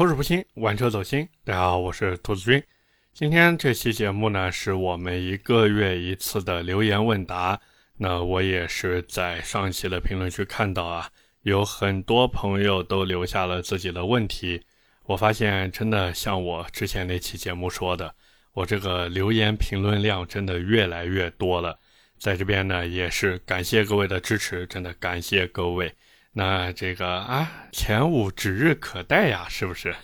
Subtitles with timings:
[0.00, 1.28] 口齿不清，玩车走心。
[1.44, 2.64] 大家好，我是兔子君。
[3.12, 7.60] 今天这期节目呢，是我们一个月一次的留言问答。
[7.98, 11.10] 那我也是在上期的评论区看到啊，
[11.42, 14.62] 有很多朋友都留下了自己的问题。
[15.04, 18.14] 我发现真的像我之前那期节目说的，
[18.54, 21.78] 我这个留言评论量真的越来越多了。
[22.18, 25.92] 在这边呢，也是感谢各位的支持，真的感谢各位。
[26.32, 29.94] 那这个啊，前五指日可待呀，是不是？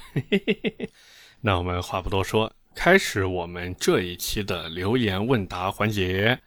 [1.41, 6.41] 那我们话不多说，开始我们这一期的留言问答环节。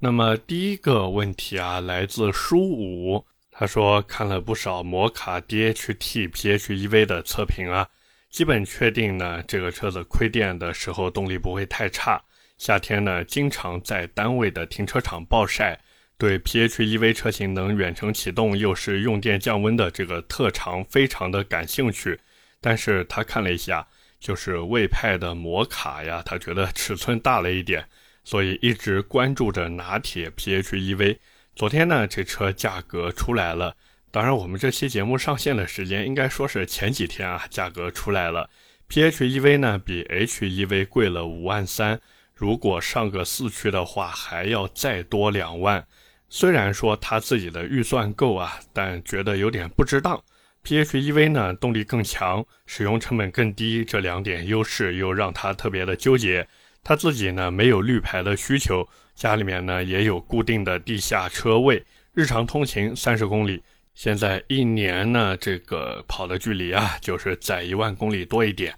[0.00, 7.86] 那么第一个问题啊，来自书五，他说看了不少摩卡 DHT PHEV 的测评啊，
[8.30, 12.22] 基本确定呢，这个车子亏电的时候动力不会太差，
[12.56, 15.78] 夏天呢经常在单位的停车场暴晒。
[16.18, 22.18] 对 PHEV 车型能远程启动又是用电降温的这个特长非常的感兴趣，
[22.60, 23.86] 但是他看了一下，
[24.18, 27.86] 就是魏派的摩卡呀，他觉得尺寸大了一点，
[28.24, 31.18] 所以一直关注着拿铁 PHEV。
[31.54, 33.76] 昨天呢，这车价格出来了，
[34.10, 38.50] 当然我们这期节目上线的时间应该说是前几天啊，价格出来了
[38.88, 42.00] ，PHEV 呢比 HEV 贵了五万三，
[42.34, 45.86] 如果上个四驱的话还要再多两万。
[46.28, 50.22] 虽然说他自己的预算够啊，但觉得有点不值当。
[50.64, 56.46] PHEV 呢，动力更强，使用成本更低，这两点优势又让他特别的纠结。
[56.84, 63.62] 他自己呢没有绿牌的需求，家里面呢也有固定的地下车位，日常通勤三十公里，
[63.94, 68.74] 现在一年呢这个跑的距离啊就是在一万公里多一点。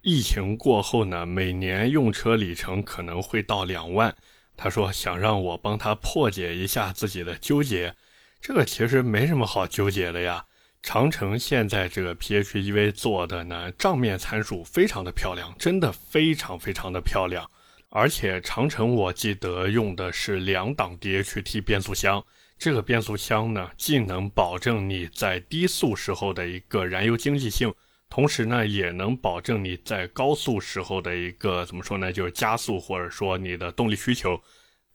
[0.00, 4.14] 疫情过后呢，每年用车里程可能会到两万。
[4.56, 7.94] 他说想让我帮他破解一下自己的纠结，
[8.40, 10.44] 这个其实没什么好纠结的呀。
[10.82, 17.50] 长城现在这个 PHEV 做的呢，账面参数非常的漂亮，真的非常非常的漂亮。
[17.88, 22.22] 而且长城我记得用的是两档 DHT 变速箱，
[22.58, 27.72] 这个变速箱呢，既能保证你在低速时候的一个燃油经济性。
[28.14, 34.40] 同时呢，也能保证你在高速时候的一个怎么说呢，就是加速或者说你的动力需求。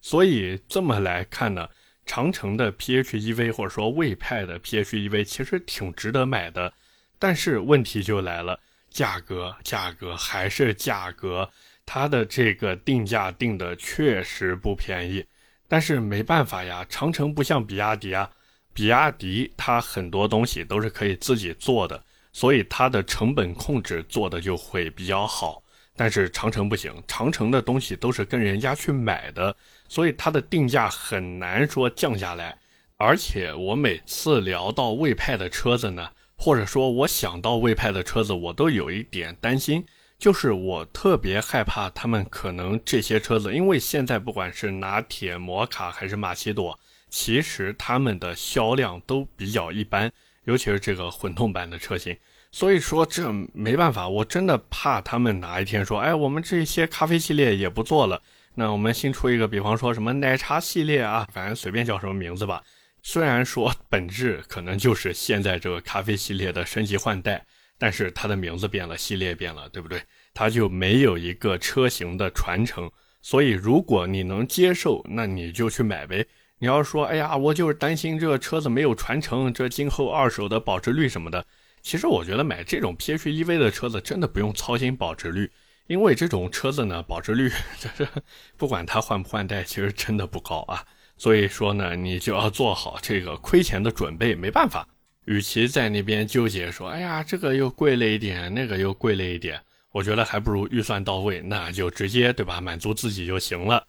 [0.00, 1.68] 所以这么来看呢，
[2.06, 6.72] 长城的 PHEV 或者说魏派的 PHEV 其实挺值得买的。
[7.18, 8.58] 但是问题就来了，
[8.88, 11.46] 价格，价格还是价格，
[11.84, 15.22] 它的这个定价定的确实不便宜。
[15.68, 18.30] 但是没办法呀，长城不像比亚迪啊，
[18.72, 22.02] 比亚迪它很多东西都是可以自己做的。
[22.32, 25.62] 所以它的成本控制做的就会比较好，
[25.96, 29.54] 但是长城不行，长城的东西都是跟人家去买的，
[29.88, 32.58] 所以它的定价很难说降下来。
[32.96, 39.84] 而且我每次聊到魏派的车子呢，或者说我想到魏派的车子，我都有一点担心，
[40.18, 50.12] 就是我特别害怕他们可能这些车子，因为现在不管是拿铁、摩卡还是马奇朵，其实他们的销量都比较一般。
[50.44, 52.16] 尤其是这个混动版的车型，
[52.50, 58.22] 所以说这没办法，我真的怕他们哪一天说，哎，我们这些咖啡系列也不做了，
[58.54, 62.62] 那我们新出一个，比方说什么奶茶系列啊，反正随便叫什么名字吧。
[63.02, 67.44] 虽然说本质可能就是现在这个咖啡系列的升级换代，
[67.78, 70.02] 但是它的名字变了，系列变了，对不对？
[70.34, 72.90] 它就没有一个车型的传承。
[73.22, 76.26] 所以如果你能接受，那你就去买呗。
[76.62, 81.42] 你要说，哎呀，我就是担心这个车子没有传承，这今后二手的保值率什么的。
[81.80, 85.50] 其实我觉得买这种 PHEV 的车子真的不用操心保值率，
[85.86, 87.48] 因为这种车子呢，保值率
[87.78, 88.06] 就是
[88.58, 90.84] 不管它换不换代，其实真的不高啊。
[91.16, 94.34] 所以说呢，你就要做好这个亏钱的准备。
[94.34, 94.86] 没办法，
[95.24, 99.58] 与其在那边纠结说，哎呀，这个又贵了一点，那个又贵了一点，
[99.92, 103.82] 我觉得还不如预算到位，那就直接对吧，满足自己就行了。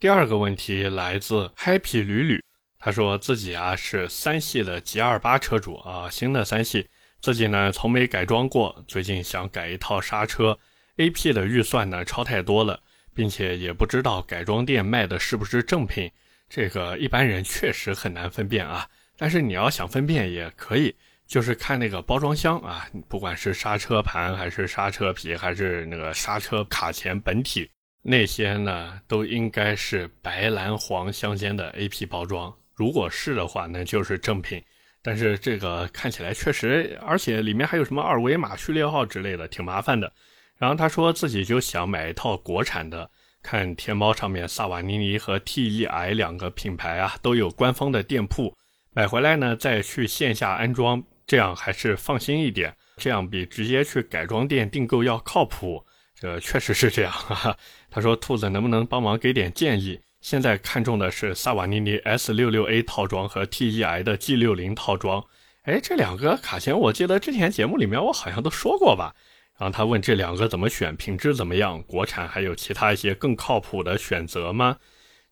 [0.00, 2.40] 第二个问题来自 Happy 屡屡，
[2.78, 6.88] 他说自己啊是三系的 G 二八车主啊，新的三系，
[7.20, 10.56] 自己呢从没改装过，最近想改一套刹车
[10.98, 12.80] ，AP 的预算呢超太多了，
[13.12, 16.08] 并且也不知道改装店卖的是不是正品，
[16.48, 18.88] 这个一般人确实很难分辨啊。
[19.16, 20.94] 但是你要想分辨也可以，
[21.26, 27.68] 就是看那个包装箱啊，不管是刹车盘还是刹车皮还是那个刹车卡钳本体。
[28.02, 32.54] 那些呢，都应该是白蓝黄相间的 A P 包装。
[32.74, 34.62] 如果是的话，那就是正品。
[35.02, 40.12] 但是这个看起来确实，而且里面还有什么二维码、序列号之类的，挺麻烦的。
[40.56, 43.08] 然后他说自己就想买一套国产的，
[43.42, 48.56] 看天猫上面萨瓦尼尼和 T E I 两个品牌啊都有官方的店铺，
[48.92, 52.74] 买回来呢再去线下安装，这样还是放心一点。
[52.96, 55.84] 这样比直接去改装店订购要靠谱。
[56.20, 57.12] 这确实是这样。
[57.12, 57.56] 哈哈。
[57.90, 60.00] 他说：“兔子能不能帮忙给点建议？
[60.20, 65.24] 现在看中的是萨瓦尼尼 S66A 套装和 TEI 的 G60 套装。
[65.62, 69.14] 哎，这两个卡钳，我记得之前节目里面我好像都说过吧。
[69.58, 71.82] 然后他问这两个怎么选，品质怎么样？
[71.82, 74.76] 国产还有其他一些更靠谱的选择吗？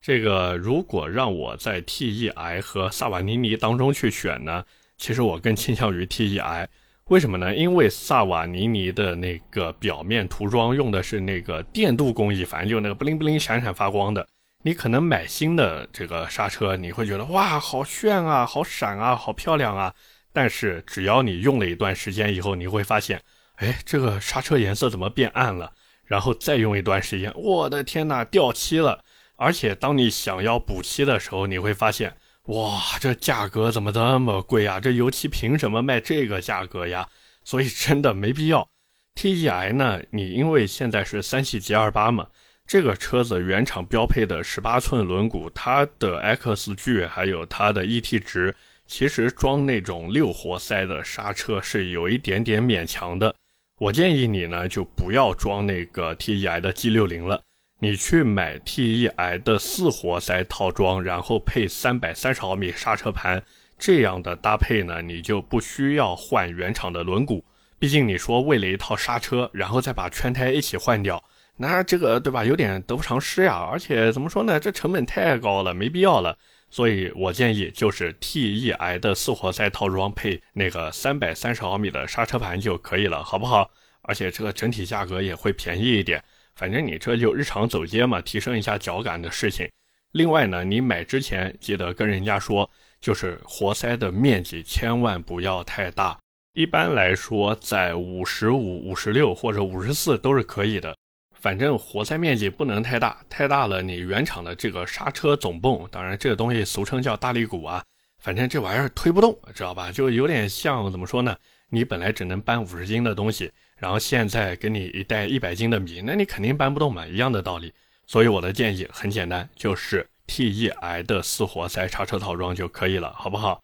[0.00, 4.64] 这个如果让我在 TEI 和萨瓦尼尼当中去选呢，
[4.96, 6.68] 其实我更倾向于 TEI。”
[7.10, 7.54] 为什么呢？
[7.54, 14.26] 因为萨瓦尼尼的那个表面涂装用的是那个电镀工艺，反正就那个布灵布灵闪闪发光的。
[14.64, 19.94] 你可能买新的这个刹车，你会觉得哇，好炫啊，好闪啊，好漂亮啊。
[20.32, 23.22] 但是只要你用了一段时间以后，你会发现，
[23.58, 25.72] 哎，这个刹车颜色怎么变暗了？
[26.06, 29.04] 然后再用一段时间，我的天哪，掉漆了。
[29.36, 32.16] 而且当你想要补漆的时候，你会发现。
[32.46, 34.78] 哇，这价格怎么这么贵呀？
[34.78, 37.08] 这油漆凭什么卖这个价格呀？
[37.42, 38.68] 所以真的没必要。
[39.16, 40.00] TEI 呢？
[40.10, 42.28] 你因为现在是三系 G 二八嘛，
[42.66, 48.54] 这个车子原厂标配的十八寸轮毂，它的 X 距还有它的 ET 值，
[48.86, 53.34] 其实装那种六活塞的刹车是有一点点勉强的。
[53.78, 57.42] 我建议你呢，就不要装那个 TEI 的 G 六零了。
[57.78, 63.42] 你去买 TEI 的四活塞套装，然后配三百三十毫米刹车盘，
[63.78, 67.42] 这样的搭配呢，你就不需要换原厂的轮毂。
[67.78, 71.22] 毕竟你说为了一套刹车，然后再把圈胎一起换掉，
[71.58, 73.68] 那这个对吧，有点得不偿失呀。
[73.70, 76.38] 而且怎么说呢，这成本太高了，没必要了。
[76.70, 83.70] 所以我建议就是 TEI 的四活塞套装配那个三百三十毫米的刹车盘就可以了，好不好？
[84.00, 86.24] 而且这个整体价格也会便宜一点。
[86.56, 89.70] 反正你这就日常走街嘛，提升一下脚感的事情。
[90.12, 92.68] 另外呢，你买之前记得跟人家说，
[93.00, 96.18] 就是活塞的面积千万不要太大。
[96.54, 100.96] 一般来说，在五十五、五十六或者五十四都是可以的。
[101.34, 107.84] 反正活塞面积不能太大，太大了你原厂的这个刹车总泵，当然这个东西俗称叫大力鼓啊，
[108.26, 109.92] 反正这玩意儿推不动，知道吧？
[109.92, 111.36] 就有点像怎么说呢？
[111.68, 113.52] 你本来只能搬五十斤的东西。
[113.76, 117.72] 然后现在给你一袋一百斤的米，那你肯定搬不动嘛，一样的道理。
[118.04, 123.62] 所以我的建议很简单，就是 TEI 的四活塞叉车套装就可以了，好不好？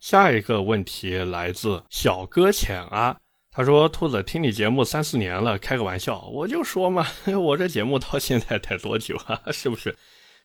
[0.00, 3.14] 下一个问题来自小搁浅啊，
[3.50, 7.06] 他说：“兔子听你节目三四年了，开个玩笑，我就说嘛，
[7.38, 9.42] 我这节目到现在才多久啊？
[9.52, 9.94] 是不是？”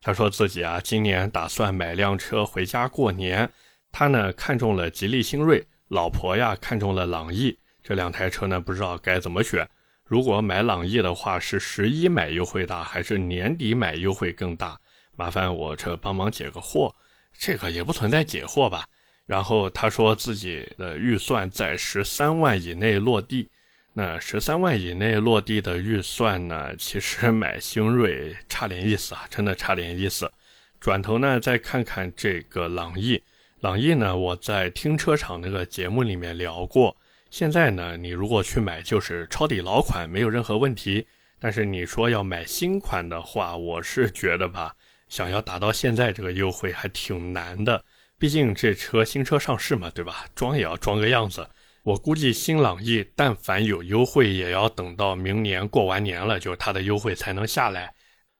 [0.06, 3.50] 他说自己啊，今年打算买辆车回家过年，
[3.90, 7.58] 他呢看中了吉利星瑞，老婆呀看中了朗逸。
[7.82, 9.66] 这两台车呢，不知道该怎么选。
[10.04, 14.78] 如果买朗逸的话，是十一买优惠大，还是年底买优惠更大？
[15.16, 16.94] 麻烦我这帮忙解个惑。
[17.32, 18.86] 这个也不存在解惑吧。
[19.26, 23.50] 然后他说自己的预算在十三万以内落地。
[23.96, 30.32] 那十三万以内落地的预算呢，其实 买星瑞差点意思啊，真的差点意思。
[30.80, 33.22] 转头呢，再看看这个朗逸。
[33.60, 36.98] 朗逸呢，我在停车场那个节目里面聊过。
[37.30, 41.06] 现在呢，你如果去买就是抄底老款，没有任何问题。
[41.40, 44.76] 但是你说要买新款的话，我是觉得吧，
[45.08, 47.86] 想要达到现在这个优惠还挺难的。
[48.18, 50.26] 毕竟这车新车上市嘛，对吧？
[50.34, 51.48] 装也要装个样子。
[51.84, 57.94] 我估计新朗逸但凡有优惠，也要等到明年过完年了，就它的优惠才能下来。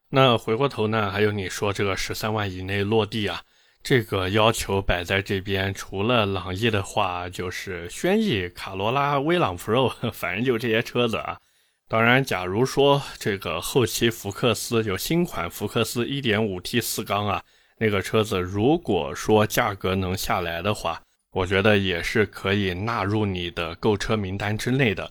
[0.08, 3.42] 那回过头呢，还有你说这个十三万以内落地啊？
[3.82, 11.38] 这个要求摆在这边，除了朗逸的话，就是轩逸、卡罗拉、威朗 Pro， 反正就这些车子啊。
[11.86, 17.42] 当然，假如说这个后期福克斯就新款福克斯 1.5T 四缸啊，
[17.76, 21.02] 那个车子如果说价格能下来的话，
[21.34, 25.10] 我觉得也是可以纳入你的购车名单之内的。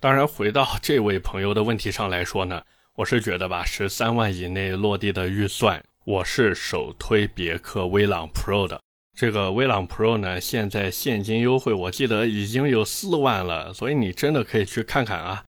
[0.00, 2.62] 当然，回到 这位朋友的问题上来说呢，
[2.94, 5.82] 我是觉得吧，十三万以内落地的预算。
[6.04, 8.80] 我是首推别克威朗 Pro 的，
[9.16, 15.42] 这个威朗 Pro 呢，现在现金优惠，我记得已经有四万了，所以你真的可以去看看啊。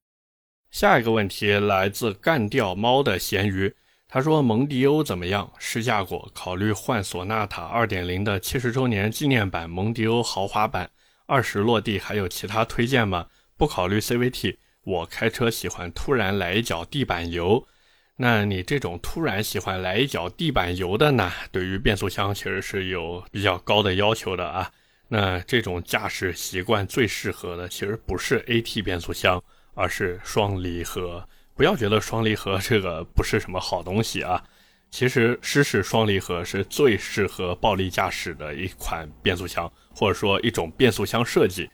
[0.71, 3.73] 下一个问题来自干掉猫的咸鱼，
[4.09, 5.51] 他说蒙迪欧怎么样？
[5.59, 10.89] 试驾过，考虑换索纳塔2.0的七十周年纪念版蒙迪欧豪华版，
[11.25, 13.27] 二十落地还有其他推荐吗？
[13.57, 17.67] 不考虑 CVT，我开车喜欢突然来一脚地板油。
[18.15, 21.29] 那你这种突然喜欢来一脚地板油的呢？
[21.51, 24.71] 对于变速箱其实是有比较高的要求的啊。
[25.09, 31.27] 那这种驾驶习惯最适合的其实不是 AT 变速箱，而是双离合。
[31.57, 34.41] 不要觉得双离合这个不是什么好东西啊。
[34.89, 41.69] 其实湿式双离合是最适合暴力驾驶的一款变速箱，或者说一种变速箱设计。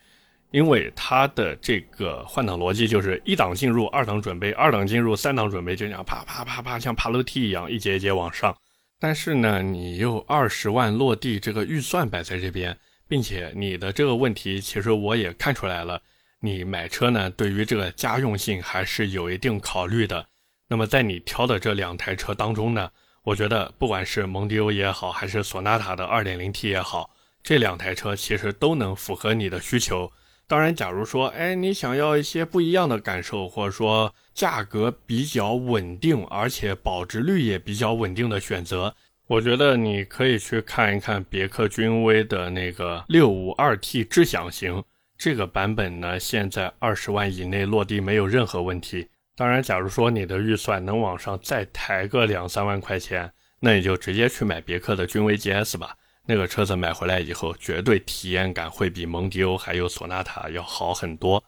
[0.52, 8.56] 因为它的这个换挡逻辑就是一档进入，二档准备，二档进入，三档准备，就这样啪啪啪啪，像爬楼梯一样一节一节往上。
[9.00, 16.00] 但是呢，你又二十万落地这个预算摆在这边，并且你的这个问题，其实我也看出来了，
[16.46, 20.28] 你买车呢，对于这个家用性还是有一定考虑的。
[20.68, 22.92] 那么在你挑的这两台车当中呢，
[23.24, 30.12] 我觉得不管是蒙迪欧也好，还是索纳塔的 2.0T 也好，这两台车其实都能符合你的需求。
[30.46, 38.94] 当然，假如说，哎，你想要一些不一样的感受，或者说价格比较稳定，而且保值率也比较稳定的选择，
[39.28, 44.84] 我觉得你可以去看一看别克君威的那个 652T 智享型
[45.24, 49.08] 这个版本呢，现在二十万以内落地没有任何问题。
[49.38, 55.96] 当然，假如说你的预算能往上再抬个两三万块钱，那你就直接去买别克的君威 GS 吧。
[56.28, 61.42] 那个车子买回来以后，绝对体验感会比蒙迪欧还有索纳塔要好很多。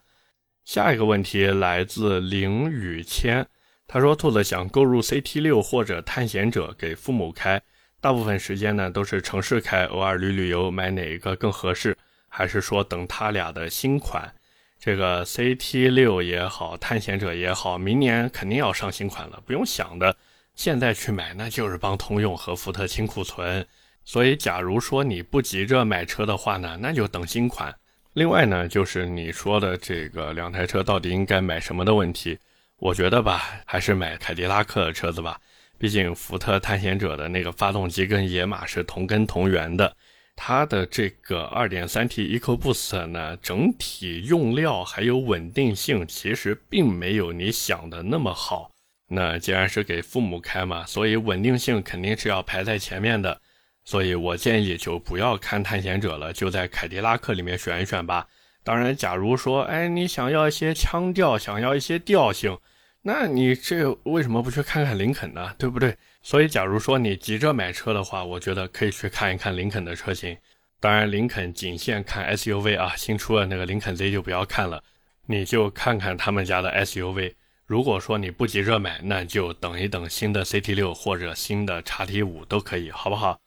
[0.63, 3.45] 下一个问题来自凌雨谦，
[3.87, 7.61] 他说：“兔子想购入 CT6 或者探险者给父母开，
[7.99, 11.97] 大部分时间呢都是城市开，偶尔旅旅游，买哪一个更合适？
[12.35, 14.33] 还是说等他俩的新款？”
[14.77, 20.15] 这个 CT 六也好，探险者也好，明年肯定要上新款了，不用想的。
[20.53, 23.65] 现在去买，那就是帮通用和福特清库存。
[24.03, 27.73] 所以，假如说你不急着买车的话呢，那就等新款。
[28.13, 32.37] 另外呢，就是你说的这个两台车到底应该买什么的问题，
[32.77, 35.39] 我觉得吧，还是买凯迪拉克的车子吧。
[35.77, 39.95] 毕竟福特探险者的那个发动机跟野马是同根同源的。
[40.35, 48.71] 它的这个 2.3T EcoBoost 呢，整体用料还有稳定性，其实并没有你想的那么好。
[49.07, 53.39] 那既然是给父母开嘛，所以稳定性肯定是要排在前面的。
[53.83, 58.27] 所以我建议就不要看探险者了，就在凯迪拉克里面选一选吧。
[58.63, 62.57] 当然，假如说，哎，你想要一些腔调，想要一些调性，
[63.03, 65.53] 那你这为什么不去看看林肯呢？
[65.59, 65.95] 对不对？
[66.25, 70.35] 所以，假如说你急着买车的话，我觉得可以去看一看林肯的车型。
[70.79, 74.83] 当然，林肯仅限看 SUV 啊，新出的那个林肯 Z 就不要看了，
[75.27, 77.35] 你就看看他们家的 SUV。
[77.67, 83.39] 如果说你不急着买，那就等一等新的 CT6 或者新的 XT5 都可以，好不好？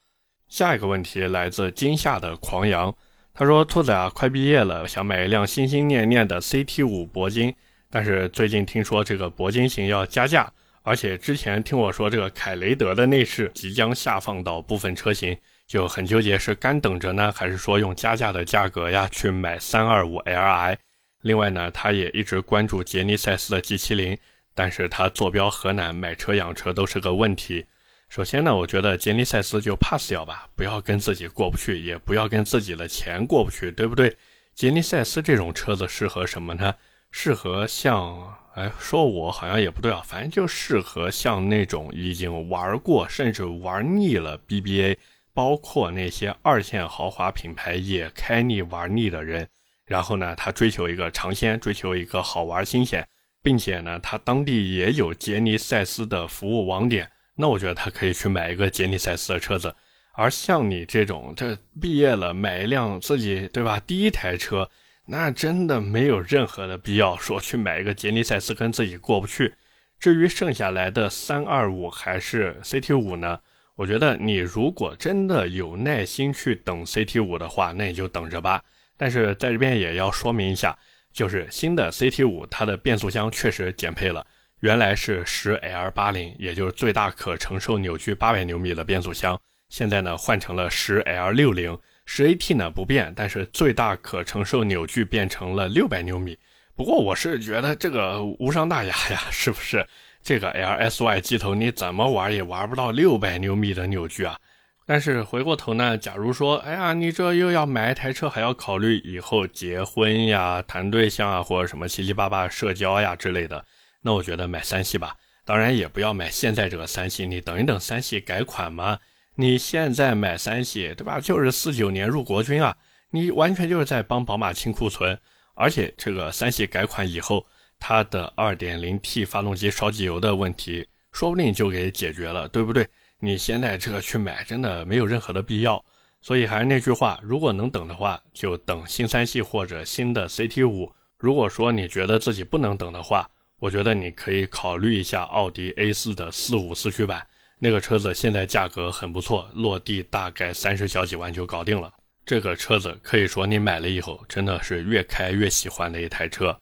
[0.48, 2.94] 下一个问题来自今夏的狂羊，
[3.34, 7.52] 他说：“兔子啊，快毕业了，想买一辆心心念念的 CT5 铂金，
[7.90, 10.52] 但是最近听说这个铂金型要加价。”
[10.88, 20.78] 而且之前听我说这个凯雷德的内饰即将下放到部分车型，就很纠结是干等着呢，还是说用加价的价格呀去买 325Li？
[21.20, 24.16] 另外呢，他也一直关注杰尼赛斯的 G70，
[24.54, 27.66] 但是他坐标河南，买车养车都是个问题。
[28.08, 34.16] 首先呢，我觉得杰尼赛斯就 pass 掉吧，不要跟自己过不去，也不要跟自己的钱过不去，对不对？
[34.54, 36.74] 杰尼赛斯这种车子适合什么呢？
[37.10, 38.34] 适合像。
[38.58, 44.96] 哎，说我好像也不对啊，反正就适合像那种已经玩过甚至玩腻了 BBA，
[45.32, 49.46] 包括那些二线豪华品牌也开腻玩腻的人。
[49.86, 53.06] 然后呢，他追求一个尝鲜，追求一个好玩新鲜，
[53.44, 59.72] 并且呢，他当地也有杰尼赛斯的服务网点，那我觉得他可以去买一个杰尼赛斯的车子。
[60.14, 64.68] 而像你这种，这毕业了买一辆自己对吧第一台车。
[65.10, 69.54] 那真的没有任何的必要说去买一个杰尼赛斯跟自己过不去。
[69.98, 73.40] 至于剩下来的三二五还是 CT 五呢？
[73.74, 78.62] 我觉得你如果真的有耐心去等 CT 五的话，那你就等着吧。
[78.98, 80.76] 但是在这边也要说明一下，
[81.10, 84.26] 就是新的 CT 五它的变速箱确实减配了，
[84.60, 91.78] 原来是十 L 八零，也就是最大可承受扭矩八百牛米的变速箱，现在呢换成了十 L 六零。
[92.10, 96.38] 十 AT 呢不变，但是最大可承受扭矩变成了六百牛米。
[96.74, 99.86] 不过我是觉得这个无伤大雅呀，是不是？
[100.22, 104.38] 这个 LSY 机头你怎么玩也玩不到六百牛米的扭矩啊。
[104.86, 113.62] 但是回过头呢，假如说，哎呀，你这又要买一台车，还要考虑以后结婚呀、谈对象啊，或者什么七七八八社交呀之类的，
[114.00, 115.14] 那我觉得买三系吧。
[115.44, 118.98] 当然也不要买现在这个三系，你等一等三系改款嘛。
[119.40, 121.20] 你现在买三系，对吧？
[121.20, 122.76] 就是四九年入国军啊，
[123.12, 125.16] 你完全就是在帮宝马清库存。
[125.54, 127.46] 而且这个三系改款以后，
[127.78, 132.84] 它的 2.0T 发动机烧机油的问题，说不定就给解决了，对不对？
[133.20, 135.84] 你现在这个去买，真的没有任何的必要。
[136.20, 140.90] 所以还是那句话，如果能等的话，就等新三系或者新的 CT5。
[141.16, 143.30] 如果说你觉得自己不能等的话，
[143.60, 147.24] 我觉得你可以考虑一下奥迪 A4 的四五四驱版。
[147.58, 151.92] 那个车子现在价格很不错，落地大概三十小几万就搞定了。
[152.24, 156.56] 这个车子可以说你买了以后真的是越开越喜欢的一台车。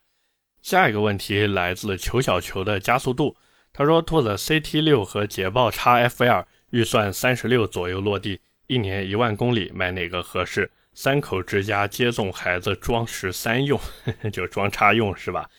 [0.62, 3.36] 下一个问题来自球小球的加速度，
[3.72, 10.70] 他说兔子 CT 六和捷豹 x FL 预算三十六左右落地，一年一万公里，买哪个合适？
[10.94, 13.78] 三口之家接送孩子装十三用，
[14.32, 15.50] 就装叉用是吧？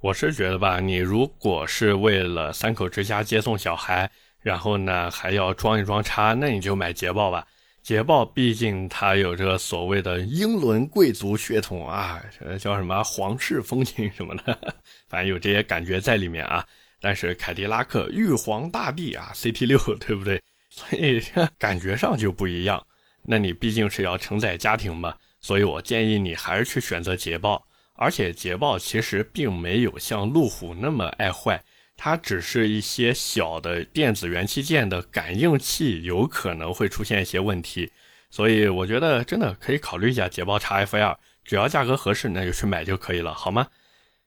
[0.00, 7.46] 我是觉得吧，你如果是为了三口之家接送小孩，然后呢还要装一装叉，那你就买捷豹吧。
[7.82, 12.22] 捷豹毕竟它有着所谓的英伦贵族血统啊，
[12.60, 14.74] 叫什么皇室风情什么的，
[15.08, 16.64] 反正有这些感觉在里面啊。
[17.00, 20.40] 但是凯迪拉克玉皇大帝啊，CT 六 对不对？
[20.68, 21.22] 所以
[21.58, 22.86] 感觉上就不一样。
[23.22, 27.66] 那你毕竟是要承载家庭嘛，所以我建议你还是去选择捷豹。
[27.94, 31.62] 而且捷豹其实并没有像路虎那么爱坏。
[32.02, 37.92] 它只是一些小的电子元器件的感应器有可能会出现一些问题，
[38.30, 41.14] 所以我觉得真的可以考虑一下捷豹 x F2，
[41.44, 43.66] 只要价格合适，那就去买就可以了，好吗？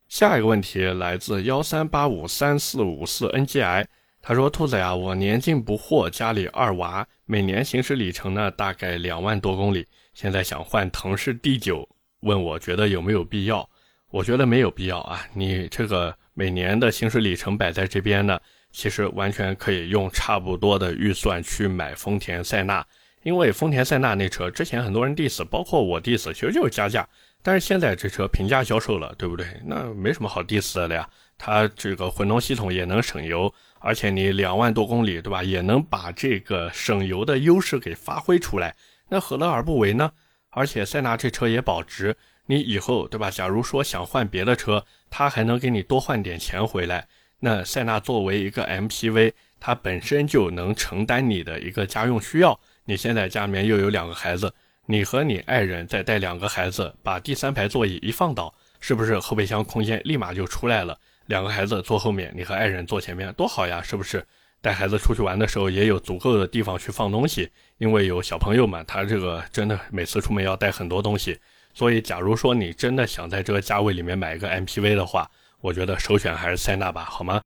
[0.07, 3.87] 下一个问题来自幺三八五三四五四 NGI，
[4.21, 11.87] 他说：“兔子呀，我年近不惑，家里二娃，每年行驶里程呢大概两万多公里，现在想换腾势 D9，
[12.19, 13.67] 问我觉得有没有必要？
[14.11, 18.39] 我觉得没有必要啊，你这个。”每年的行驶里程摆在这边呢，
[18.71, 22.85] 其实完全可以用差不多的预算去买丰田塞纳，
[23.21, 27.07] 因为丰田塞纳那车之前很多人 diss，包括我 diss，其实就是加价，
[27.41, 29.45] 但是现在这车平价销售了，对不对？
[29.65, 31.09] 那没什么好 diss 的了呀。
[31.37, 35.43] 它这个混动系统也能省油，而且你两万多公里，对吧？
[35.43, 38.75] 也能把这个省油的优势给发挥出来，
[39.09, 40.11] 那何乐而不为呢？
[40.51, 42.15] 而且塞纳这车也保值。
[42.45, 43.31] 你以后对吧？
[43.31, 47.07] 假如说想换别的车，它还能给你多换点钱回来。
[47.39, 52.59] 那塞纳作为一个 MPV，它本身就能承担你的一个家用需要。
[52.85, 54.53] 你现在家里面又有两个孩子，
[54.85, 60.97] 你和你爱人再带两个孩子，把第三排座椅一放倒，是不是后备箱空间立马就出来了？
[61.27, 63.81] 两个孩子坐后面，你和爱人坐前面，多好呀！
[63.81, 64.25] 是不是？
[64.61, 71.37] 带孩子出去玩的时候也有足够的地方去放东西，因为有小朋友嘛，他这个真的每次出门要带很多东西。
[71.73, 77.41] 所以，假如说你真的想在这个价位里面买一个 MPV 的话，我觉得首选还是塞纳吧，好吗？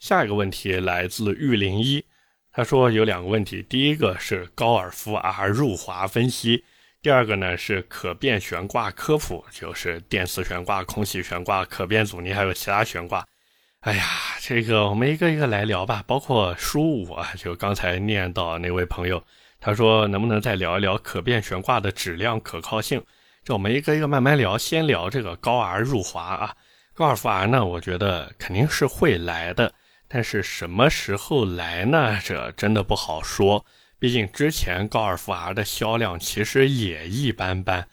[0.00, 2.04] 下一个问题来自玉零一，
[2.50, 6.64] 他说有两个问题，第一个是高尔夫 R 入滑分析，
[7.00, 13.24] 第二个呢是可变悬挂科普，就是电磁悬挂、空气悬挂、可变阻尼还有其他悬挂。
[13.82, 14.04] 哎呀，
[14.40, 19.24] 这个我们一个一个来聊吧，包括书五啊，就刚才念到那位朋友，
[19.60, 23.00] 他说能不能再聊一聊可变悬挂的质量可靠性？
[23.44, 26.54] 这我们一个一个慢慢聊，先聊这个高 R 入华啊，
[26.94, 29.74] 高尔夫 R 呢，我觉得肯定是会来的，
[30.06, 32.20] 但是什么时候来呢？
[32.22, 33.66] 这真的不好说。
[33.98, 37.84] 毕竟之前高尔夫 R 的销量其实也一般般，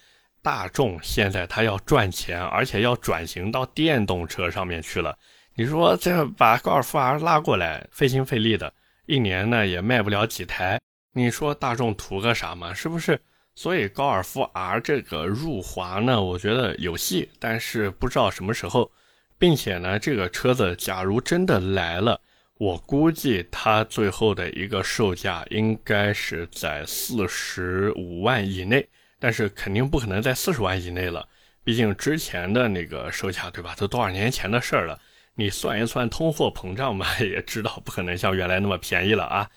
[0.44, 5.18] 大众现在它要赚钱，而且要转型到电动车上面去了。
[5.56, 8.72] 你说这把高尔夫 R 拉过来，费心费力的，
[9.08, 10.80] 一年呢也卖不了几台，
[11.14, 12.72] 你说大众图个啥嘛？
[12.72, 13.20] 是不是？
[13.62, 18.90] 所以高尔夫 R 这个入华呢，我觉得有戏，但是不知道什么时候，
[19.38, 22.22] 并且呢，这个车子假如真的来了，
[22.58, 28.88] 我估计它最后的一个售价应该是在四十五万以内，
[29.20, 31.28] 但是肯定不可能在四十万以内了，
[31.62, 33.76] 毕竟之前的那个售价，对吧？
[33.78, 34.98] 都多少年前的事儿了，
[35.36, 39.50] 你算一算通货膨胀嘛， 也知道不可能像原来那么便宜了啊。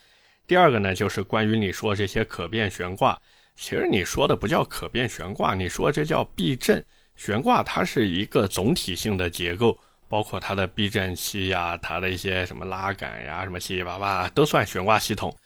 [0.48, 3.16] 第二个呢，就是关于你说这些可变悬挂。
[3.54, 6.84] 其实你说的不叫可变悬挂，你说这叫避震
[7.14, 15.36] 悬挂，它是一个总体性的结构，包括它的避震器呀，它的一些什么拉杆呀，什么七七八八都算悬挂系统。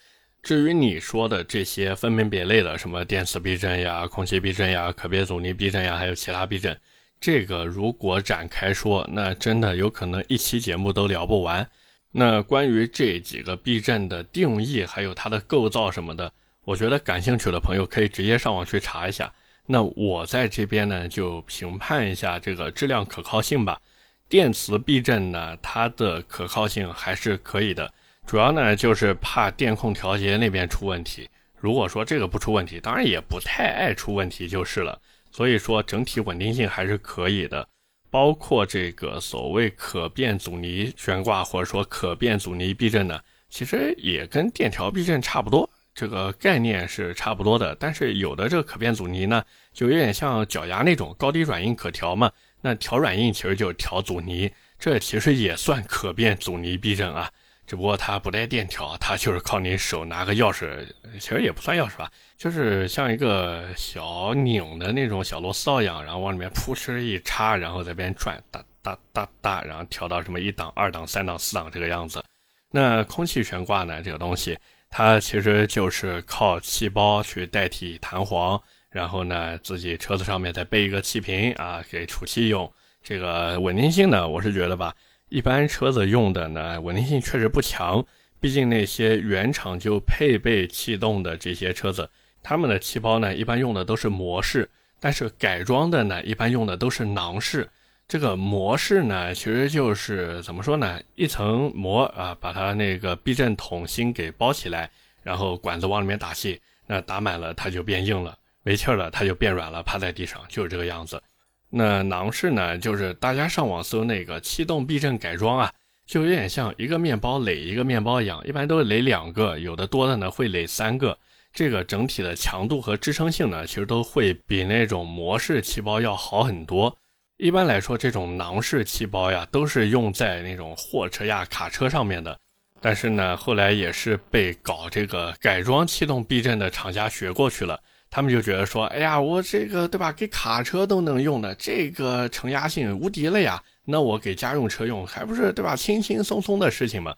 [0.42, 6.78] 至于你说的这些分门别类的什么电磁避震呀、空气避震呀、可变阻尼避震呀，还有其他避震，
[7.20, 11.68] 这个如果展开说，那真的有可能一期节目都聊不完。
[12.12, 16.32] 那关于这几个避震的定义，还有它的构造什么的。
[16.66, 19.32] 我觉得感兴趣的朋友可以直接上网去查一下。
[19.66, 23.80] 那我在这边呢，就评判一下这个质量可靠性吧。
[24.28, 27.88] 电磁避震呢，它的可靠性还是可以的，
[28.26, 31.30] 主要呢就是怕电控调节那边出问题。
[31.54, 35.00] 如果说这个不出问题，当然也不太爱出问题就是了。
[35.30, 37.64] 所以说整体稳定性还是可以的。
[38.10, 45.68] 包括这个所谓可变阻尼悬挂或者说可变阻尼避震呢，其实也跟电调避震差不多。
[45.96, 52.30] 这个概念是差不多的，但是有的这个可变阻尼呢，就有点像脚牙那种高低软硬可调嘛。
[52.60, 57.30] 那调软硬其实就是调阻尼，这其实也算可变阻尼避震啊。
[57.66, 60.86] 只不过它不带电调，它就是靠你手拿个钥匙，
[61.18, 72.22] 其实也不算钥匙吧，就是像一个小拧的那种小螺丝刀一样，然后往里面扑哧一插，然后在边转，哒哒哒哒，然后调到什么一档、二档、三档、四档这个样子。
[72.70, 82.72] 那空气悬挂呢，这个东西它其实就是靠气包去代替弹簧，然后呢自己车子上面再备一个气瓶啊，给储气用。
[83.02, 84.94] 这个稳定性呢，我是觉得吧。
[85.28, 88.04] 一般车子用的呢，稳定性确实不强。
[88.38, 92.08] 毕竟那些原厂就配备气动的这些车子，
[92.42, 94.68] 他们的气包呢，一般用的都是模式。
[94.98, 97.68] 但是改装的呢，一般用的都是囊式。
[98.08, 101.00] 这个模式呢，其实就是怎么说呢？
[101.16, 104.88] 一层膜啊，把它那个避震筒芯给包起来，
[105.24, 111.20] 然后管子往里面打气，那打满了它就变硬了，没气了它就变软了，趴在地上就是这个样子。
[111.68, 115.72] 那囊式呢，就是大家上网搜那个气动避震改装啊，
[116.06, 121.18] 就有点像一个面包垒一个面包一样，一般都是垒两个，有的多的呢会垒三个。
[121.52, 126.96] 这个整体的强度和支撑性呢，其实都会比那种模式气包要好很多。
[127.38, 132.38] 一般来说，这种囊式气包呀，都是用在那种货车呀、卡车上面的。
[132.80, 137.78] 但是呢，后来也是被搞这个改装气动避震的厂家学过去了。
[138.08, 147.14] 他们就觉得说，哎呀，我这个对吧，给卡车都能用的，这个承压性无敌了呀，那我给家用车用还不是对吧，轻轻松松的事情嘛。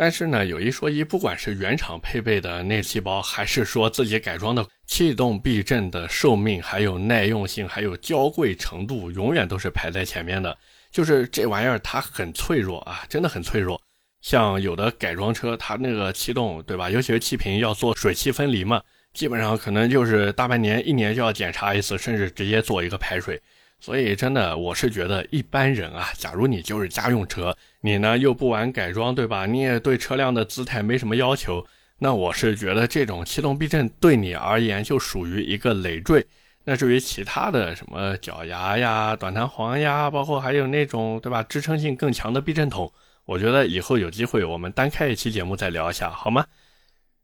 [0.00, 10.56] 但是呢，有一说一，不管是原厂配备的内气包，还是说自己改装的气动避震的寿命，还有耐用性，还有娇贵程度，永远都是排在前面的。
[10.92, 13.82] 就是这玩意儿它很脆弱啊，真的很脆弱。
[14.20, 18.80] 像有的改装车，它那个气动对吧，尤其是气瓶要做水汽分离嘛。
[19.14, 23.40] 基本上可能就是大半年、一年就要检查一次，甚至直接做一个排水。
[23.80, 29.46] 所以真的，我是觉得一般人啊，假如你就是家用车，你呢又不玩改装，对吧？
[29.46, 31.64] 你也对车辆的姿态没什么要求，
[31.98, 36.26] 那我是觉得这种气动避震对你而言就属于一个累赘。
[36.64, 42.92] 那至于其他的什么脚牙呀、短弹簧呀，包括还有那种对吧支撑性更强的避震筒，
[43.24, 46.44] 我觉得以后有机会我们单开一期节目再聊一下，好吗？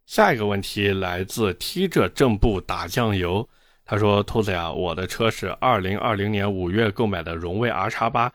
[0.06, 3.46] 下一个问题来自踢着正步打酱油，
[3.86, 8.32] 他说：“兔子呀，我的车是二零二零年五月购买的荣威 R 叉八，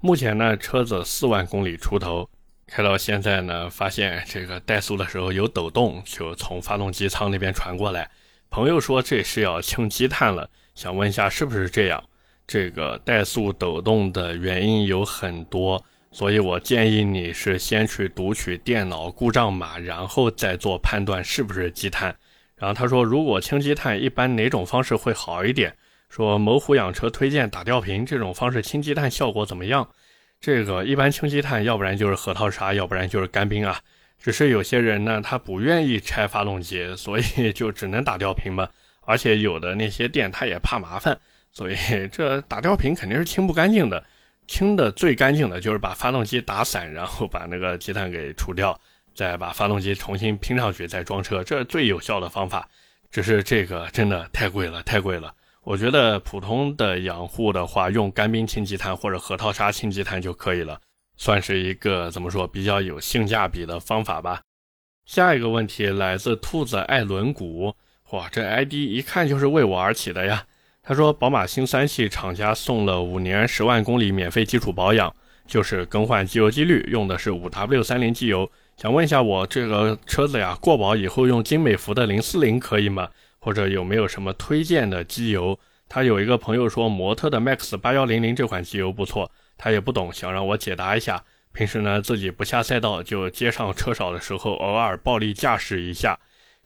[0.00, 2.28] 目前呢车子四万公里出头，
[2.66, 8.10] 开到现在呢，发现这个怠速的时候有抖动，就从发动机舱那边传过来。
[8.50, 12.02] 朋友说这是要清积碳了，想问一下是不是这样？
[12.46, 15.82] 这个怠速抖动的原因有很多。”
[16.12, 22.12] 所以我建议你是先去读取电脑故障码，然后再做判断是不是积碳。
[22.60, 25.74] 然后他说，如果清积碳，一般哪种方式会好一点？
[26.10, 29.88] 说某虎养车推荐打吊瓶这种方式清积碳效果怎么样？
[30.40, 33.80] 这个一般清积碳，要不然就是核桃沙，要不然就是干冰啊。
[34.18, 38.68] 只是有些人呢，他不愿意拆发动机，所以就只能打吊瓶嘛。
[39.06, 41.18] 而且有的那些店他也怕麻烦，
[41.50, 41.76] 所以
[42.12, 44.04] 这打吊瓶肯定是清不干净的。
[44.46, 48.78] 清的最干净的就是把发动机打散，然后把那个积碳给除掉，
[49.14, 52.68] 再把发动机重新拼上去，再装车，这是最有效的方法。
[53.10, 55.34] 只是这个真的太贵了，太贵了。
[55.62, 60.80] 我觉得普通的养护的话，用干冰清积碳或者核桃沙清积碳就可以了，
[61.16, 64.40] 算是一个怎么说比较有性价比的方法吧。
[65.04, 67.74] 下一个问题来自兔子爱轮毂，
[68.10, 70.46] 哇，这 ID 一看就是为我而起的呀。
[70.82, 75.14] 他说，宝马新三系厂家送了五年十万公里免费基础保养，
[75.46, 78.50] 就是更换机油机滤，用的是五 W 三零机油。
[78.80, 83.10] 想问一下，我这个车子呀，过保以后用金美孚的零四零可以吗？
[83.38, 85.58] 或者有没有什么推荐的机油？
[85.86, 91.22] 他有一个朋友说，摩托的 Max 八幺零零这款机油不错，他也不懂，想让我解答一下。
[91.52, 96.18] 平时呢，自己不下赛道，就街上车少的时候，偶尔暴力驾驶一下。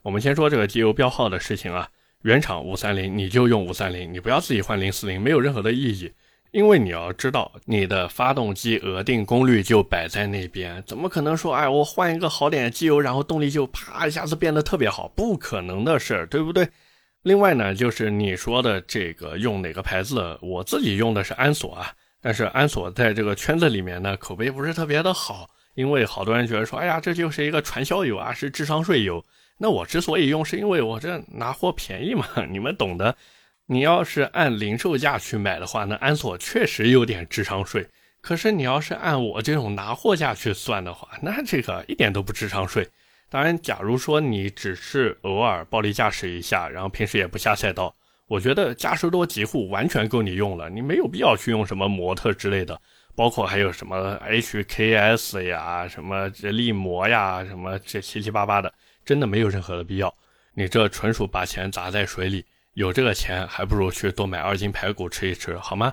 [0.02, 1.88] 我们先说这个机油标号的事情啊。
[2.22, 6.12] 原厂五三零，你就用五三零，你不要自己换零四零，没有任何的意义。
[6.54, 15.08] 因为你要知道，你的发动机额定功率就摆在那边，怎么可能说，哎，我换一个好点的机油，然后动力就啪一下子变得特别好？
[15.16, 16.68] 不可能的事儿，对不对？
[17.22, 21.90] 另外呢，就是你说的这个用哪个牌子，我自己用的是安索啊，
[22.22, 29.24] 但是安索在这个圈子里面呢，口碑不是特别的好，因为好多人觉得说，哎呀，这就是一个传销油啊，是智商税油。
[29.58, 33.16] 那我之所以用，是因为我这拿货便宜嘛，你们懂的。
[33.66, 37.86] 你要是按零售价去买的话，那安索确实有点智商税。
[38.20, 42.88] 可是你要是按我这种拿货价去算的话，那这个一点都不智商税。
[43.28, 47.94] 当然，假如说你只是偶尔暴力驾驶一下，然后平时也不下赛道，
[48.28, 52.80] 我觉得嘉实多极护完全够你用了，你没有必要去用什么模特之类的。
[53.16, 58.72] 包括还有什么 HKS 呀、什么这力模呀、什么这七七八八的，
[59.04, 60.12] 真的没有任何的必要。
[60.54, 65.92] 你这纯属把钱砸在水里，有这个钱还不如去多买二斤排骨吃一吃，好吗？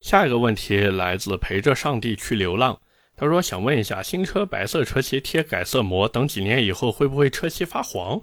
[0.00, 2.80] 下一个问题来自陪着上帝去流浪，
[3.16, 8.20] 他说想问一下，新车白色车漆贴改色膜，等几年以后会不会车漆发黄？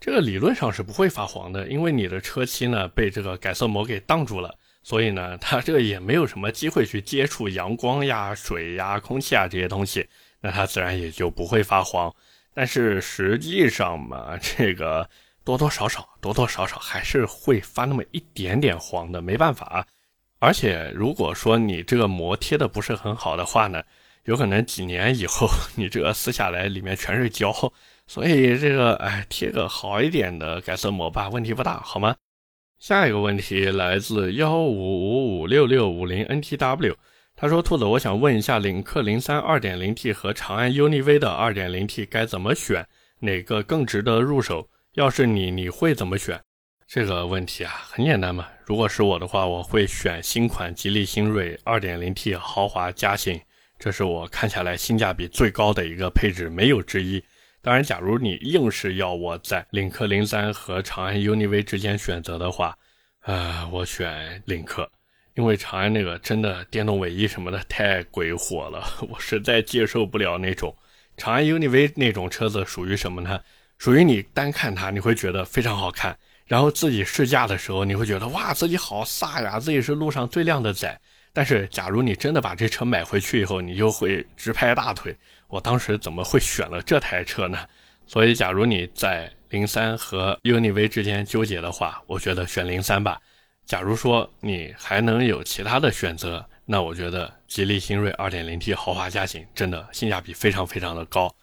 [0.00, 4.52] 这个理论上是不会发黄的，因为你的车漆呢被这个改色膜给挡住了。
[4.82, 10.08] 所以呢，它这个也没有什么机会去接触阳光呀、水呀、空气啊这些东西，
[10.40, 12.12] 那它自然也就不会发黄。
[12.52, 15.08] 但是实际上嘛，这个
[15.44, 19.86] 多多少少、多多少少还是会发那么一点点黄的，没办法。
[20.38, 23.82] 而且如果说你这个膜贴的不是很好的话呢，
[24.24, 27.52] 有可能几年以后你这个撕下来里面全是胶。
[28.06, 32.16] 所以这个哎，贴个好一点的改色膜吧，问题不大，好吗？
[32.78, 36.94] 下一个问题来自幺五五五六六五零 ntw，
[37.36, 42.86] 他说：“兔子，我想问一下，领克零三二点零 T 和长安 UNI-V 的二点零 T 该怎么选？
[43.20, 44.68] 哪个更值得入手？
[44.94, 46.40] 要是你，你会怎么选？”
[46.88, 48.48] 这个问题啊，很简单嘛。
[48.64, 53.40] 如果是我的话，我会选新款吉利新锐二点零 T 豪华加型，
[53.78, 57.22] 这是我看下来性价比最高的一个配置，没有之一。
[57.62, 62.76] 当然，假如你硬是要我在领克零三和长安 UNI-V 之间选择的话，
[63.22, 64.90] 呃，我选领克，
[65.36, 70.74] 因为长安那个真的电动尾翼什么的太鬼火了， 我实在接受不了那种。
[71.16, 73.40] 长安 UNI-V 那种车子属于什么呢？
[73.80, 76.14] 属于你单看它你会觉得非常好看，
[76.44, 81.00] 然后自己试驾的时候你会觉得哇，自己好飒呀，自己是路上最靓的仔。
[81.32, 85.16] 但是假如你真的把这车买回去以后，你就会直拍大腿。
[85.48, 87.58] 我当时怎么会选了这台车呢？
[88.06, 93.18] 所以，假如你在零三和 UNI-V 之间纠结的话，我觉得选零三吧。
[93.64, 101.34] 假如说你还能有其他的选择，那我觉得吉利新锐 2.0T 豪华加型真的性价比非常非常的高。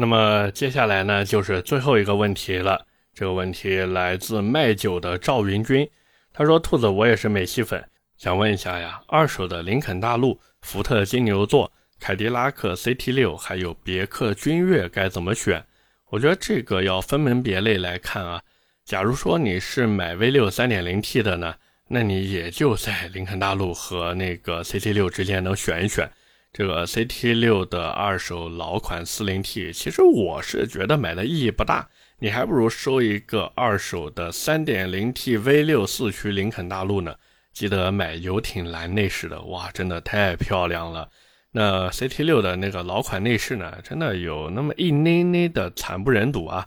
[0.00, 2.86] 那么接下来呢，就是最后一个问题了。
[3.12, 5.86] 这个问题来自卖酒的赵云军，
[6.32, 7.86] 他说：“兔子，我也是美系粉，
[8.16, 15.62] 想问一下呀，二手的林肯大陆、福特金牛座。”凯迪拉克 CT6 还有别克君越该怎么选？
[16.08, 18.40] 我觉得这个要分门别类来看啊。
[18.86, 21.54] 假如说你是买 V6 3.0T 的呢，
[21.88, 26.10] 那你也就在林肯大陆和那个 CT6 之间能选一选。
[26.52, 37.14] 这个 CT6 的二手老款 40T，其实我是觉得买的意义不大，你还不如收一个二手的 3.0T V6 四驱林肯大陆呢。
[37.52, 41.08] 记得买游艇蓝内饰的，哇，真的太漂亮了。
[41.52, 46.66] 那 CT 六的那个老款内饰呢，真的有那么一捏捏的惨不忍睹啊。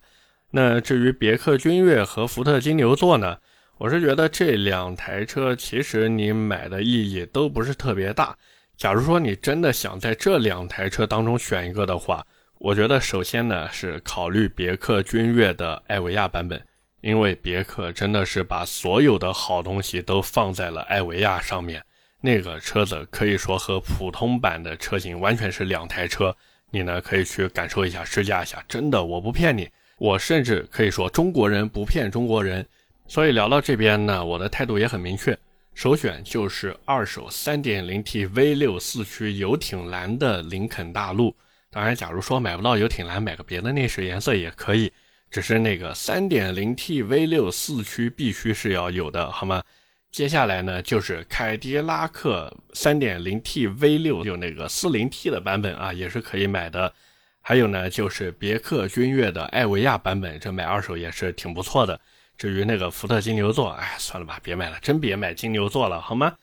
[0.52, 3.38] 那至于别克君越和福特金牛座呢，
[3.80, 8.38] 我是觉得这两台车其实你买的意义都不是特别大。
[8.84, 12.22] 假如说你真的想在这两台车当中选一个的话，
[12.60, 16.62] 我觉得首先呢是考虑别克君越的艾维亚版本，
[17.00, 21.82] 因为别克真的是把所有的好东西都放在了艾维亚上面。
[22.20, 26.36] 那个车子可以说和普通版的车型完全是两台车，
[26.70, 32.66] 你呢可以去感受一下、试驾一下，真的我不骗你，我甚至可以说中国人不骗中国人。
[33.08, 35.38] 所以聊到这边呢，我的态度也很明确，
[35.74, 41.36] 首选就是二手 3.0T V6 四驱游艇蓝的林肯大陆。
[41.70, 44.94] 当然，假如说买不到游艇蓝，买个别的内饰颜色也可以，
[45.32, 49.64] 只是那个 3.0T V6 四驱必须是要有的，好吗？
[50.12, 56.94] 接下来呢，就是凯迪拉克 3.0T V6 有那个 40T 的版本啊，也是可以买的。
[57.42, 62.00] 还有呢，就是别克君越的艾维亚版本，这买二手也是挺不错的。
[62.38, 66.34] 至于那个福特金牛座，哎，算了吧，别买了，真别买金牛座了，好吗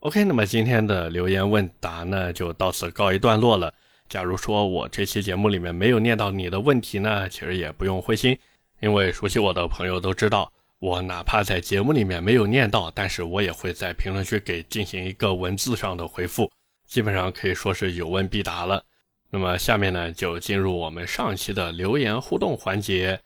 [0.00, 3.72] ？OK，那么今天的留言问答呢，就到此告一段落了。
[4.08, 8.38] 假如说我这期节目里面没有念到你的问题呢，其实也不用灰心，
[8.80, 10.50] 因为熟悉我的朋友都知道。
[10.80, 16.48] 我哪怕在节目里面没有念到，但是我也会在评论区给进行一个文字上的回复，
[16.86, 18.80] 基本上可以说是有问必答了。
[19.30, 23.20] 那么下面呢，就进入我们上期的留言互动环节。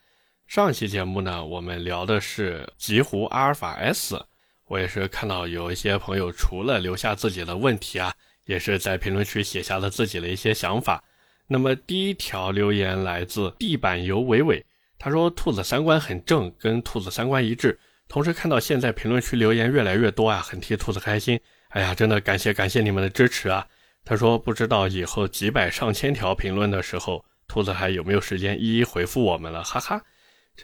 [0.52, 4.22] 上期节目呢，我们聊的是极狐阿尔法 S，
[4.66, 8.12] 我也是看到有一些朋友除了留下自己的问题啊，
[8.44, 11.02] 也是在评论区写下了自己的一些想法。
[11.46, 14.62] 那么第一条留言来自地板油伟伟。
[14.98, 17.80] 他说：“兔子三观很正，跟兔子三观一致。
[18.06, 21.40] 同时看到现在评论区留言越来越多啊，很替兔子开心。
[21.70, 23.66] 哎呀，真的感谢感谢你们的支持啊！”
[24.04, 29.64] 他说：“不知道以后几百上千条评论的时候，兔子还有没有时间一一回复我们了？
[29.64, 30.02] 哈哈，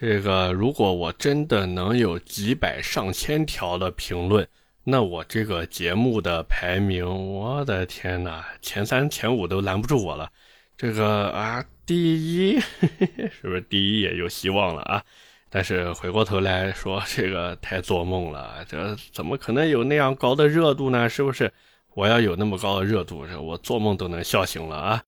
[0.01, 4.47] 这个如果我真的能有几百上千条的评论，
[4.85, 10.31] 那我这个节目的排名，我的天呐，前三前五都拦不住我了。
[10.77, 12.57] 这个啊，第一
[13.29, 15.03] 是不是第一也有希望了啊？
[15.49, 21.09] 但是回过头来说，这个太做梦了，这怎么可能有那样高的热度呢？
[21.09, 21.51] 是不是？
[21.93, 25.03] 我要有那么高的热度，我做梦都能笑醒了啊！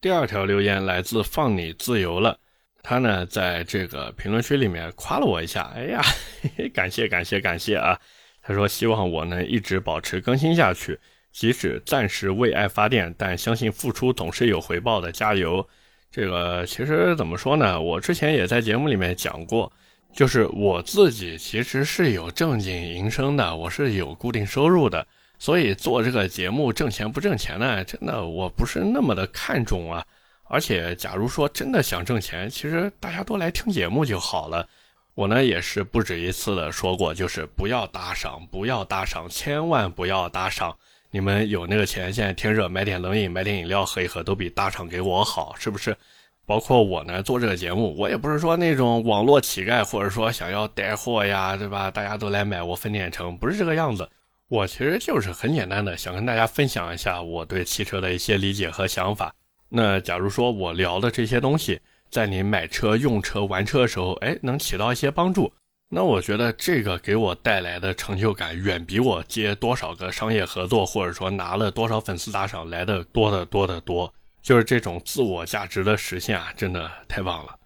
[0.00, 2.38] 第二条留言来自放你自由了，
[2.84, 6.02] 他呢在这个评论区里面夸了我一下，哎呀，
[6.42, 7.98] 嘿嘿，感谢感谢感谢啊！
[8.42, 11.00] 他说希望我能一直保持更新下去。
[11.32, 15.66] 即使暂时为爱发电，但相信付出总是有回报的，加油！
[16.10, 17.80] 这个其实怎么说呢？
[17.80, 19.72] 我之前也在节目里面讲过，
[20.12, 25.04] 就是我自己其实是有正经营生的，我是有固定收入的，
[25.38, 27.82] 所以做这个节目挣钱不挣钱呢？
[27.82, 30.04] 真的我不是那么的看重啊。
[30.46, 34.68] 而且，假如说真的想挣钱，其实大家都来听节目就好了。
[35.14, 40.76] 我呢也是不止一次的说过，就是不要打赏，不要打赏，千万不要打赏。
[41.10, 45.96] 你们有那个钱，现在天热，买点冷饮，买点饮料喝一喝，都比打赏给我好，是不是？
[46.44, 51.90] 包括我呢，做这个节目，我也不是说那种网络乞丐，或者说想要带货呀，对吧？
[51.90, 54.10] 大家都来买，我分点成，不是这个样子。
[54.48, 59.32] 我其实就是很简单的，想跟大家分享一下我对汽车的一些理解和想法。
[59.76, 65.52] 那假如说我聊的这些东西，在你买车、用车、玩车的时候，哎，能起到一些帮助。
[65.88, 74.14] 那我觉得这个给我带来的成就感，远比我接多少个商业合作，或者说拿了多少粉丝打赏来的多得多得多。
[74.42, 77.56] 就是这种自我价值的实现啊，真的太棒了。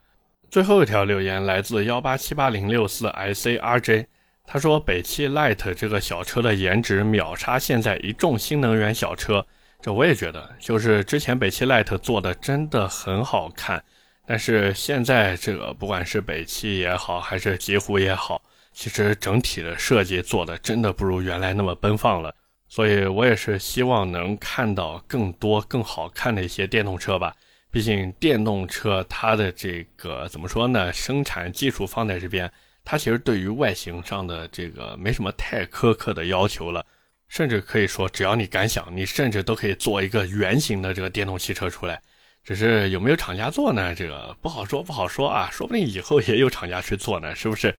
[0.51, 4.07] 最后一条留言来自幺八七八零六四 i c r j，
[4.47, 9.47] 他说北汽 Light 这个小车的颜值秒杀现在一众新能源小车。
[9.81, 13.83] 这我也觉得，就是之前北汽 Light 做的真的很好看。
[14.27, 22.35] 但是现在这个不管是北汽也好，还是极狐也好，其实整体的设计做的真的不如原来那么奔放了。
[22.67, 27.35] 所以我也是希望能看到更多更好看的一些电动车吧。
[27.71, 30.93] 毕竟电动车它的这个怎么说呢？
[30.93, 32.51] 生产技术放在这边，
[32.85, 36.85] 它其实对于外形上的这个没什么太苛刻的要求了。
[37.29, 42.01] 甚至可以说，只要你敢想，你甚至都可以做一个圆形的这个电动汽车出来。
[42.45, 43.95] 只是有没有厂家做呢？
[43.95, 47.75] 这个不好说，不好说啊，说不定以后也有厂家去做呢，是不是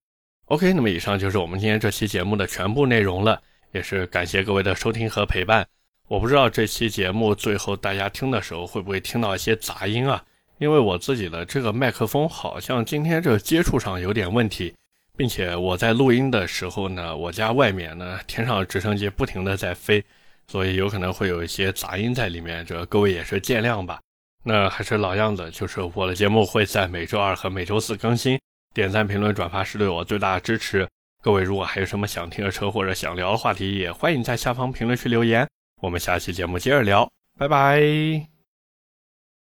[0.46, 5.66] ？OK，那么以上就是我们今天这期节目的全部内容了，也是感谢各位的收听和陪伴。
[6.06, 10.22] 我不知道这期节目最后大家听的时候会不会听到一些杂音啊？
[10.58, 14.74] 因为我自己的这个麦克风好像今天这个接触上有点问题，
[15.16, 20.04] 并且我在录音的时候呢，我家外面呢天上直升机不停的在飞，
[20.48, 24.00] 所以有可能会有一些杂音在里面，这各位也是见谅吧。
[24.42, 28.38] 那还是老样子，就是我的节目会在每周二和每周四更新。
[28.72, 30.88] 点赞、评论、转发是对我最大的支持。
[31.22, 35.46] 各位如果还有什么想听的车或者想聊的话题，也欢迎在下方评论区留言。
[35.82, 38.29] 我们下期节目接着聊，拜拜。